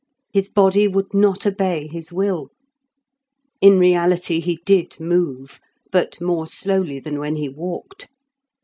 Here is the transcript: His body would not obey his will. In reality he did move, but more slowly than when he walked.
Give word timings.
His 0.33 0.49
body 0.49 0.87
would 0.87 1.13
not 1.13 1.45
obey 1.45 1.85
his 1.85 2.11
will. 2.11 2.49
In 3.61 3.77
reality 3.77 4.39
he 4.39 4.55
did 4.65 4.99
move, 4.99 5.59
but 5.91 6.19
more 6.19 6.47
slowly 6.47 6.99
than 6.99 7.19
when 7.19 7.35
he 7.35 7.47
walked. 7.49 8.09